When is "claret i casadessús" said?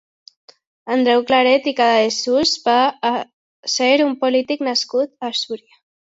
1.31-2.53